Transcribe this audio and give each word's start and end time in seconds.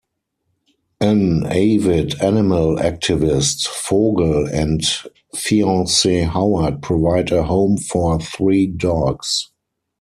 An 0.99 1.45
avid 1.45 2.19
animal 2.23 2.77
activist, 2.77 3.67
Vogel 3.87 4.47
and 4.47 4.81
fiancee 5.35 6.21
Howard 6.23 6.81
provide 6.81 7.31
a 7.31 7.43
home 7.43 7.77
for 7.77 8.19
three 8.19 8.65
dogs. 8.65 9.51